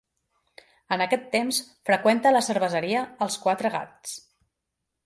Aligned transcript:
En 0.95 1.03
aquest 1.05 1.27
temps 1.35 1.59
freqüenta 1.91 2.33
la 2.35 2.43
cerveseria 2.49 3.07
Els 3.27 3.39
Quatre 3.47 3.77
Gats. 3.79 4.19